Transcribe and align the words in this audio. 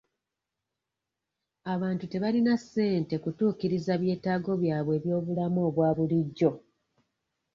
Abantu 1.73 2.03
tebalina 2.11 2.53
ssente 2.61 3.15
kutuukiriza 3.23 3.93
byetaago 4.01 4.51
byabwe 4.61 4.93
eby'obulamu 4.99 5.59
obwa 5.67 5.89
bulijjo. 5.97 6.51